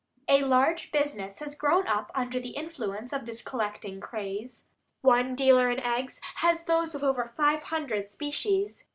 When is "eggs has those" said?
5.79-6.95